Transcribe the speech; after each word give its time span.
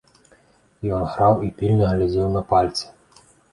Ён 0.99 1.03
граў 1.17 1.45
і 1.49 1.51
пільна 1.61 1.93
глядзеў 1.93 2.35
на 2.39 2.45
пальцы. 2.55 2.85